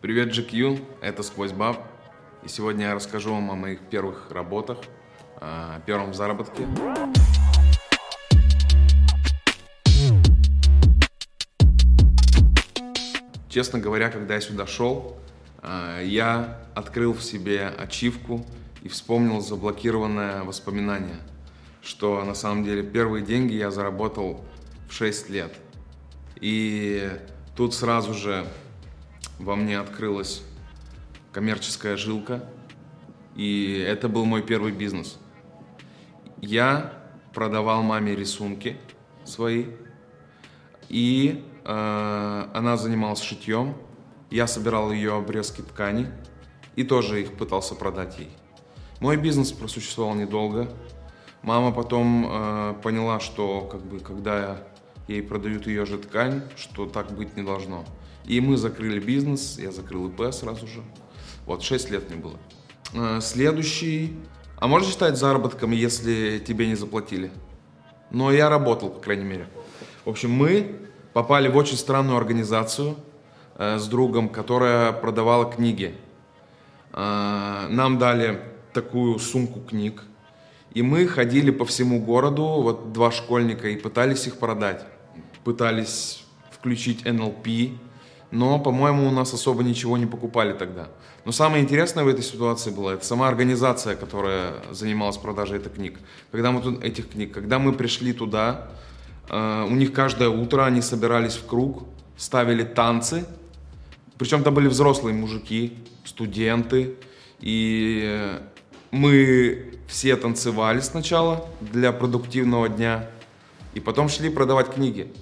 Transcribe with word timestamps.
Привет, 0.00 0.30
GQ, 0.30 0.82
это 1.02 1.22
«Сквозь 1.22 1.52
баб». 1.52 1.76
И 2.42 2.48
сегодня 2.48 2.86
я 2.86 2.94
расскажу 2.94 3.34
вам 3.34 3.50
о 3.50 3.54
моих 3.54 3.80
первых 3.80 4.30
работах, 4.30 4.78
о 5.36 5.78
первом 5.84 6.14
заработке. 6.14 6.66
Честно 13.50 13.78
говоря, 13.78 14.08
когда 14.08 14.36
я 14.36 14.40
сюда 14.40 14.66
шел, 14.66 15.18
э, 15.62 16.00
я 16.06 16.62
открыл 16.74 17.12
в 17.12 17.22
себе 17.22 17.66
ачивку 17.66 18.46
и 18.82 18.88
вспомнил 18.88 19.42
заблокированное 19.42 20.44
воспоминание, 20.44 21.18
что 21.82 22.24
на 22.24 22.34
самом 22.34 22.64
деле 22.64 22.82
первые 22.82 23.22
деньги 23.22 23.52
я 23.52 23.70
заработал 23.70 24.42
в 24.88 24.94
6 24.94 25.28
лет. 25.28 25.54
И 26.40 27.10
тут 27.54 27.74
сразу 27.74 28.14
же 28.14 28.46
во 29.40 29.56
мне 29.56 29.78
открылась 29.78 30.42
коммерческая 31.32 31.96
жилка, 31.96 32.44
и 33.34 33.84
это 33.86 34.08
был 34.08 34.24
мой 34.24 34.42
первый 34.42 34.72
бизнес. 34.72 35.18
Я 36.40 36.92
продавал 37.32 37.82
маме 37.82 38.14
рисунки 38.14 38.76
свои, 39.24 39.66
и 40.88 41.44
э, 41.64 42.46
она 42.52 42.76
занималась 42.76 43.22
шитьем. 43.22 43.76
Я 44.30 44.46
собирал 44.46 44.92
ее 44.92 45.16
обрезки 45.16 45.62
ткани 45.62 46.06
и 46.76 46.84
тоже 46.84 47.22
их 47.22 47.36
пытался 47.36 47.74
продать 47.74 48.18
ей. 48.18 48.30
Мой 49.00 49.16
бизнес 49.16 49.52
просуществовал 49.52 50.14
недолго. 50.14 50.70
Мама 51.42 51.72
потом 51.72 52.26
э, 52.28 52.74
поняла, 52.82 53.20
что 53.20 53.62
как 53.62 53.82
бы 53.82 54.00
когда 54.00 54.62
ей 55.10 55.22
продают 55.22 55.66
ее 55.66 55.84
же 55.84 55.98
ткань, 55.98 56.42
что 56.56 56.86
так 56.86 57.12
быть 57.12 57.36
не 57.36 57.42
должно. 57.42 57.84
И 58.24 58.40
мы 58.40 58.56
закрыли 58.56 59.00
бизнес, 59.00 59.58
я 59.58 59.72
закрыл 59.72 60.08
ИП 60.08 60.32
сразу 60.32 60.66
же. 60.66 60.82
Вот, 61.46 61.62
6 61.62 61.90
лет 61.90 62.08
мне 62.10 62.18
было. 62.18 62.38
Э, 62.94 63.20
следующий... 63.20 64.16
А 64.56 64.66
можно 64.66 64.88
считать 64.88 65.16
заработком, 65.16 65.70
если 65.70 66.38
тебе 66.38 66.66
не 66.66 66.74
заплатили? 66.74 67.30
Но 68.10 68.30
я 68.30 68.50
работал, 68.50 68.90
по 68.90 69.00
крайней 69.00 69.24
мере. 69.24 69.48
В 70.04 70.10
общем, 70.10 70.30
мы 70.30 70.76
попали 71.14 71.48
в 71.48 71.56
очень 71.56 71.76
странную 71.76 72.18
организацию 72.18 72.96
э, 73.56 73.78
с 73.78 73.86
другом, 73.88 74.28
которая 74.28 74.92
продавала 74.92 75.50
книги. 75.50 75.94
Э, 76.92 77.66
нам 77.68 77.98
дали 77.98 78.40
такую 78.72 79.18
сумку 79.18 79.60
книг, 79.60 80.02
и 80.72 80.82
мы 80.82 81.06
ходили 81.08 81.50
по 81.50 81.64
всему 81.64 82.00
городу, 82.00 82.44
вот 82.44 82.92
два 82.92 83.10
школьника, 83.10 83.68
и 83.68 83.76
пытались 83.76 84.26
их 84.26 84.38
продать. 84.38 84.84
Пытались 85.44 86.24
включить 86.50 87.02
NLP, 87.02 87.78
но, 88.30 88.58
по-моему, 88.58 89.08
у 89.08 89.10
нас 89.10 89.32
особо 89.34 89.62
ничего 89.62 89.96
не 89.98 90.06
покупали 90.06 90.52
тогда. 90.52 90.88
Но 91.24 91.32
самое 91.32 91.62
интересное 91.62 92.04
в 92.04 92.08
этой 92.08 92.22
ситуации 92.22 92.70
было, 92.70 92.90
это 92.92 93.04
сама 93.04 93.28
организация, 93.28 93.96
которая 93.96 94.54
занималась 94.70 95.16
продажей 95.16 95.58
этих 95.58 95.74
книг. 95.74 95.98
Когда 96.30 96.52
мы 96.52 96.60
тут, 96.62 96.84
этих 96.84 97.10
книг, 97.10 97.32
когда 97.32 97.58
мы 97.58 97.72
пришли 97.72 98.12
туда, 98.12 98.68
э, 99.28 99.66
у 99.68 99.74
них 99.74 99.92
каждое 99.92 100.28
утро 100.28 100.64
они 100.64 100.80
собирались 100.80 101.34
в 101.34 101.46
круг, 101.46 101.84
ставили 102.16 102.62
танцы, 102.62 103.24
причем 104.18 104.42
там 104.42 104.54
были 104.54 104.68
взрослые 104.68 105.14
мужики, 105.14 105.78
студенты, 106.04 106.96
и 107.40 108.38
мы 108.90 109.74
все 109.88 110.16
танцевали 110.16 110.80
сначала 110.80 111.48
для 111.60 111.92
продуктивного 111.92 112.68
дня, 112.68 113.08
и 113.74 113.80
потом 113.80 114.08
шли 114.08 114.30
продавать 114.30 114.72
книги. 114.74 115.12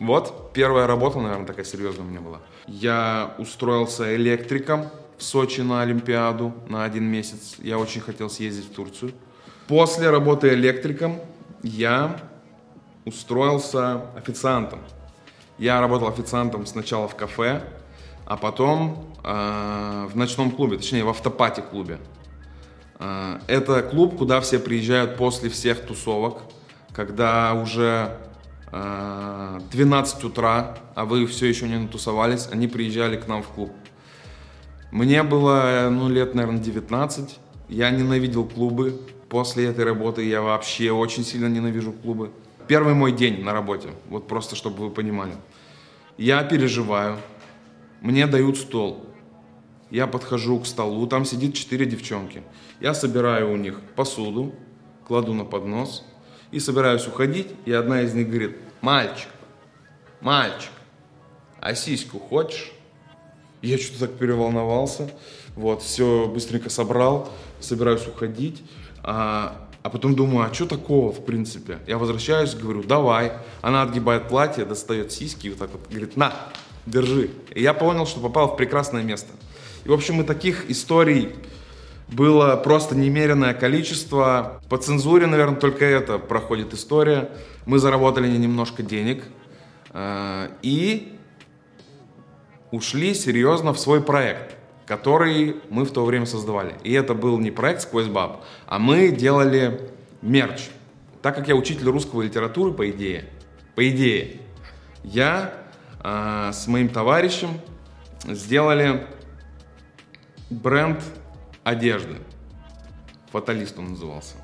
Вот, 0.00 0.52
первая 0.52 0.86
работа, 0.86 1.18
наверное, 1.18 1.46
такая 1.46 1.64
серьезная 1.64 2.04
у 2.04 2.08
меня 2.08 2.20
была. 2.20 2.40
Я 2.66 3.34
устроился 3.38 4.14
электриком 4.14 4.86
в 5.16 5.22
Сочи 5.24 5.60
на 5.60 5.82
Олимпиаду 5.82 6.54
на 6.68 6.84
один 6.84 7.04
месяц. 7.04 7.56
Я 7.58 7.78
очень 7.78 8.00
хотел 8.00 8.30
съездить 8.30 8.70
в 8.70 8.74
Турцию. 8.74 9.12
После 9.66 10.08
работы 10.10 10.50
электриком 10.50 11.20
я 11.62 12.20
устроился 13.04 14.02
официантом. 14.16 14.80
Я 15.58 15.80
работал 15.80 16.06
официантом 16.06 16.66
сначала 16.66 17.08
в 17.08 17.16
кафе, 17.16 17.64
а 18.24 18.36
потом 18.36 19.12
э, 19.24 20.08
в 20.08 20.16
ночном 20.16 20.52
клубе, 20.52 20.76
точнее 20.76 21.02
в 21.02 21.08
автопати 21.08 21.60
клубе. 21.60 21.98
Э, 23.00 23.40
это 23.48 23.82
клуб, 23.82 24.16
куда 24.16 24.40
все 24.40 24.60
приезжают 24.60 25.16
после 25.16 25.50
всех 25.50 25.80
тусовок, 25.80 26.42
когда 26.92 27.54
уже 27.54 28.16
12 28.70 30.24
утра, 30.24 30.78
а 30.94 31.04
вы 31.04 31.26
все 31.26 31.46
еще 31.46 31.68
не 31.68 31.78
натусовались, 31.78 32.48
они 32.50 32.68
приезжали 32.68 33.16
к 33.16 33.26
нам 33.26 33.42
в 33.42 33.48
клуб. 33.48 33.72
Мне 34.90 35.22
было, 35.22 35.88
ну, 35.90 36.08
лет, 36.08 36.34
наверное, 36.34 36.60
19. 36.60 37.38
Я 37.68 37.90
ненавидел 37.90 38.44
клубы. 38.44 39.00
После 39.28 39.66
этой 39.66 39.84
работы 39.84 40.22
я 40.24 40.40
вообще 40.40 40.90
очень 40.90 41.24
сильно 41.24 41.46
ненавижу 41.46 41.92
клубы. 41.92 42.30
Первый 42.66 42.94
мой 42.94 43.12
день 43.12 43.42
на 43.42 43.52
работе, 43.52 43.90
вот 44.08 44.26
просто 44.26 44.56
чтобы 44.56 44.88
вы 44.88 44.90
понимали. 44.90 45.34
Я 46.16 46.42
переживаю, 46.42 47.18
мне 48.00 48.26
дают 48.26 48.58
стол. 48.58 49.06
Я 49.90 50.06
подхожу 50.06 50.60
к 50.60 50.66
столу, 50.66 51.06
там 51.06 51.24
сидит 51.24 51.54
четыре 51.54 51.86
девчонки. 51.86 52.42
Я 52.80 52.92
собираю 52.92 53.52
у 53.52 53.56
них 53.56 53.80
посуду, 53.96 54.54
кладу 55.06 55.32
на 55.32 55.44
поднос– 55.44 56.04
и 56.50 56.60
собираюсь 56.60 57.06
уходить, 57.06 57.48
и 57.64 57.72
одна 57.72 58.02
из 58.02 58.14
них 58.14 58.28
говорит, 58.28 58.56
мальчик, 58.80 59.28
мальчик, 60.20 60.70
а 61.60 61.74
сиську 61.74 62.18
хочешь? 62.18 62.72
Я 63.60 63.76
что-то 63.78 64.06
так 64.06 64.18
переволновался, 64.18 65.10
вот, 65.56 65.82
все 65.82 66.26
быстренько 66.26 66.70
собрал, 66.70 67.28
собираюсь 67.60 68.06
уходить, 68.06 68.62
а, 69.02 69.68
а 69.82 69.90
потом 69.90 70.14
думаю, 70.14 70.48
а 70.48 70.54
что 70.54 70.66
такого, 70.66 71.12
в 71.12 71.24
принципе? 71.24 71.78
Я 71.86 71.98
возвращаюсь, 71.98 72.54
говорю, 72.54 72.82
давай. 72.82 73.32
Она 73.62 73.82
отгибает 73.82 74.28
платье, 74.28 74.64
достает 74.64 75.12
сиськи 75.12 75.46
и 75.46 75.50
вот 75.50 75.58
так 75.58 75.70
вот 75.72 75.88
говорит, 75.88 76.16
на, 76.16 76.32
держи. 76.86 77.30
И 77.54 77.62
я 77.62 77.74
понял, 77.74 78.06
что 78.06 78.20
попал 78.20 78.54
в 78.54 78.56
прекрасное 78.56 79.02
место. 79.02 79.32
И, 79.84 79.88
в 79.88 79.92
общем, 79.92 80.20
и 80.20 80.24
таких 80.24 80.70
историй 80.70 81.32
было 82.10 82.56
просто 82.56 82.96
немеренное 82.96 83.54
количество. 83.54 84.60
По 84.68 84.78
цензуре, 84.78 85.26
наверное, 85.26 85.58
только 85.58 85.84
это 85.84 86.18
проходит 86.18 86.72
история. 86.74 87.30
Мы 87.66 87.78
заработали 87.78 88.28
немножко 88.28 88.82
денег 88.82 89.24
э, 89.90 90.48
и 90.62 91.18
ушли 92.70 93.14
серьезно 93.14 93.72
в 93.72 93.78
свой 93.78 94.02
проект, 94.02 94.56
который 94.86 95.56
мы 95.68 95.84
в 95.84 95.90
то 95.90 96.04
время 96.04 96.26
создавали. 96.26 96.74
И 96.82 96.92
это 96.92 97.14
был 97.14 97.38
не 97.38 97.50
проект 97.50 97.82
«Сквозь 97.82 98.06
баб», 98.06 98.44
а 98.66 98.78
мы 98.78 99.10
делали 99.10 99.90
мерч. 100.22 100.68
Так 101.20 101.36
как 101.36 101.48
я 101.48 101.56
учитель 101.56 101.86
русского 101.86 102.22
литературы, 102.22 102.72
по 102.72 102.88
идее, 102.90 103.24
по 103.74 103.88
идее, 103.88 104.40
я 105.04 105.52
э, 106.02 106.50
с 106.54 106.66
моим 106.68 106.88
товарищем 106.88 107.60
сделали 108.24 109.06
бренд 110.48 111.02
одежды. 111.64 112.16
Фаталист 113.30 113.78
он 113.78 113.90
назывался. 113.90 114.36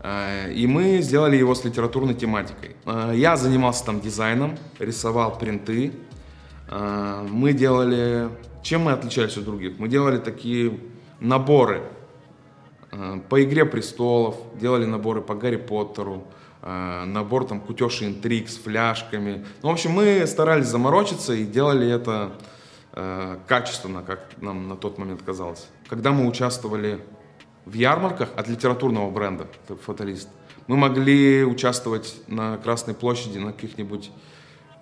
Э, 0.00 0.52
и 0.52 0.66
мы 0.66 1.00
сделали 1.00 1.36
его 1.36 1.54
с 1.54 1.64
литературной 1.64 2.14
тематикой. 2.14 2.76
Э, 2.86 3.12
я 3.14 3.36
занимался 3.36 3.84
там 3.84 4.00
дизайном, 4.00 4.56
рисовал 4.78 5.38
принты. 5.38 5.92
Э, 6.68 7.26
мы 7.28 7.52
делали... 7.52 8.28
Чем 8.62 8.82
мы 8.82 8.92
отличались 8.92 9.36
от 9.36 9.44
других? 9.44 9.78
Мы 9.78 9.88
делали 9.88 10.18
такие 10.18 10.78
наборы 11.20 11.82
по 13.28 13.42
«Игре 13.42 13.64
престолов», 13.64 14.36
делали 14.58 14.84
наборы 14.84 15.20
по 15.20 15.34
«Гарри 15.34 15.56
Поттеру», 15.56 16.24
набор 16.62 17.46
там 17.46 17.60
«Кутеж 17.60 18.02
интриг» 18.02 18.48
с 18.48 18.56
фляжками. 18.56 19.46
Ну, 19.62 19.68
в 19.68 19.72
общем, 19.72 19.92
мы 19.92 20.26
старались 20.26 20.66
заморочиться 20.66 21.34
и 21.34 21.44
делали 21.44 21.88
это 21.88 22.32
качественно, 23.46 24.02
как 24.02 24.26
нам 24.40 24.66
на 24.68 24.76
тот 24.76 24.98
момент 24.98 25.22
казалось. 25.22 25.68
Когда 25.88 26.10
мы 26.10 26.26
участвовали 26.26 27.00
в 27.64 27.74
ярмарках 27.74 28.30
от 28.34 28.48
литературного 28.48 29.10
бренда 29.10 29.46
«Фаталист», 29.84 30.28
мы 30.68 30.76
могли 30.76 31.44
участвовать 31.44 32.16
на 32.26 32.58
Красной 32.58 32.94
площади 32.94 33.38
на 33.38 33.52
каких-нибудь 33.52 34.10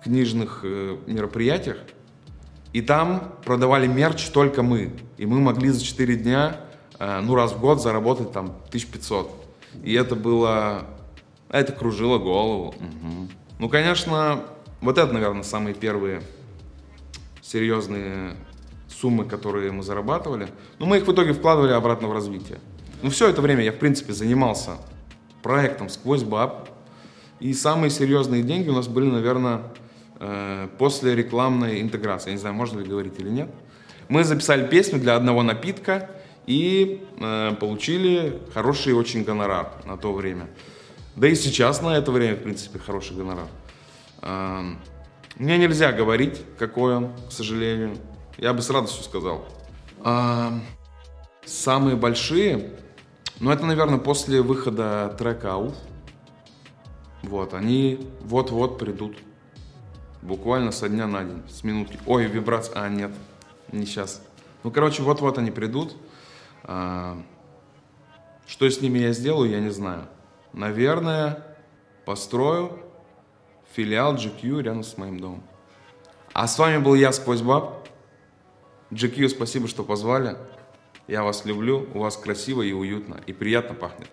книжных 0.03 0.61
э, 0.63 0.97
мероприятиях, 1.07 1.77
и 2.73 2.81
там 2.81 3.33
продавали 3.43 3.87
мерч 3.87 4.29
только 4.29 4.63
мы. 4.63 4.91
И 5.17 5.25
мы 5.25 5.39
могли 5.39 5.69
за 5.69 5.83
4 5.83 6.15
дня, 6.17 6.59
э, 6.99 7.21
ну, 7.21 7.35
раз 7.35 7.53
в 7.53 7.59
год 7.59 7.81
заработать 7.81 8.31
там 8.31 8.47
1500. 8.67 9.31
И 9.83 9.93
это 9.93 10.15
было... 10.15 10.85
Это 11.49 11.71
кружило 11.71 12.17
голову. 12.17 12.75
Угу. 12.75 13.27
Ну, 13.59 13.69
конечно, 13.69 14.43
вот 14.81 14.97
это, 14.97 15.13
наверное, 15.13 15.43
самые 15.43 15.73
первые 15.73 16.21
серьезные 17.47 18.35
суммы, 18.89 19.25
которые 19.25 19.71
мы 19.71 19.83
зарабатывали. 19.83 20.49
Но 20.79 20.85
мы 20.85 20.97
их 20.97 21.07
в 21.07 21.11
итоге 21.11 21.33
вкладывали 21.33 21.71
обратно 21.71 22.07
в 22.07 22.13
развитие. 22.13 22.59
Но 23.01 23.09
все 23.09 23.29
это 23.29 23.41
время 23.41 23.63
я, 23.63 23.71
в 23.71 23.77
принципе, 23.77 24.13
занимался 24.13 24.77
проектом 25.43 25.89
«Сквозь 25.89 26.23
баб». 26.23 26.69
И 27.39 27.53
самые 27.53 27.91
серьезные 27.91 28.43
деньги 28.43 28.69
у 28.69 28.73
нас 28.73 28.87
были, 28.87 29.05
наверное, 29.05 29.61
э, 30.19 30.67
после 30.77 31.15
рекламной 31.15 31.81
интеграции. 31.81 32.29
Я 32.29 32.33
не 32.33 32.39
знаю, 32.39 32.55
можно 32.55 32.79
ли 32.79 32.85
говорить 32.85 33.19
или 33.19 33.29
нет. 33.29 33.49
Мы 34.09 34.23
записали 34.23 34.67
песню 34.67 34.99
для 34.99 35.15
одного 35.15 35.43
напитка 35.43 36.09
и 36.47 37.05
э, 37.19 37.55
получили 37.59 38.41
хороший 38.53 38.93
очень 38.93 39.23
гонорар 39.23 39.71
на 39.85 39.97
то 39.97 40.11
время. 40.13 40.47
Да 41.15 41.27
и 41.27 41.35
сейчас 41.35 41.81
на 41.81 41.95
это 41.95 42.11
время, 42.11 42.35
в 42.35 42.43
принципе, 42.43 42.79
хороший 42.79 43.15
гонорар. 43.15 43.47
Мне 45.39 45.59
нельзя 45.59 45.91
говорить, 45.91 46.41
какой 46.57 46.95
он, 46.95 47.13
к 47.29 47.31
сожалению. 47.31 47.95
Я 48.37 48.53
бы 48.53 48.63
с 48.63 48.69
радостью 48.71 49.03
сказал. 49.03 49.45
Э, 50.03 50.49
самые 51.45 51.95
большие, 51.95 52.71
ну 53.39 53.51
это, 53.51 53.63
наверное, 53.67 53.99
после 53.99 54.41
выхода 54.41 55.15
трека 55.15 55.53
«Ауф». 55.53 55.75
Вот, 57.21 57.53
они 57.53 58.09
вот-вот 58.21 58.79
придут. 58.79 59.15
Буквально 60.23 60.71
со 60.71 60.89
дня 60.89 61.05
на 61.05 61.23
день, 61.23 61.43
с 61.47 61.63
минутки. 61.63 61.99
Ой, 62.07 62.25
вибрация. 62.25 62.73
А, 62.75 62.89
нет, 62.89 63.11
не 63.71 63.85
сейчас. 63.85 64.23
Ну, 64.63 64.71
короче, 64.71 65.03
вот-вот 65.03 65.37
они 65.37 65.51
придут. 65.51 65.95
А, 66.63 67.21
что 68.47 68.67
с 68.67 68.81
ними 68.81 68.97
я 68.99 69.13
сделаю, 69.13 69.51
я 69.51 69.59
не 69.59 69.69
знаю. 69.69 70.07
Наверное, 70.51 71.45
построю 72.05 72.79
филиал 73.73 74.15
GQ 74.15 74.61
рядом 74.61 74.83
с 74.83 74.97
моим 74.97 75.19
домом. 75.19 75.43
А 76.33 76.47
с 76.47 76.57
вами 76.59 76.77
был 76.77 76.95
я, 76.95 77.11
Сквозь 77.11 77.41
Баб. 77.41 77.87
GQ, 78.91 79.29
спасибо, 79.29 79.67
что 79.67 79.83
позвали. 79.83 80.37
Я 81.07 81.23
вас 81.23 81.45
люблю, 81.45 81.87
у 81.93 81.99
вас 81.99 82.17
красиво 82.17 82.61
и 82.61 82.73
уютно, 82.73 83.21
и 83.25 83.33
приятно 83.33 83.75
пахнет. 83.75 84.09